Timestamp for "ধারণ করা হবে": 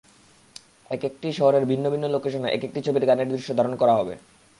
3.55-4.13